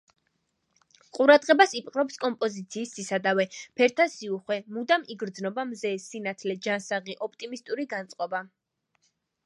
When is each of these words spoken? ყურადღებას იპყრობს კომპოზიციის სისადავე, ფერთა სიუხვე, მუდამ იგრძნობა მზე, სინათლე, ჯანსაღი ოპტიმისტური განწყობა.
ყურადღებას 1.17 1.75
იპყრობს 1.79 2.17
კომპოზიციის 2.23 2.93
სისადავე, 2.99 3.45
ფერთა 3.81 4.07
სიუხვე, 4.15 4.57
მუდამ 4.79 5.05
იგრძნობა 5.17 5.67
მზე, 5.73 5.93
სინათლე, 6.07 6.57
ჯანსაღი 6.69 7.19
ოპტიმისტური 7.29 7.91
განწყობა. 7.95 8.43